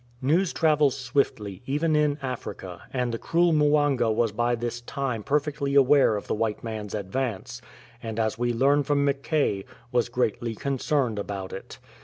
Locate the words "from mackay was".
8.81-10.09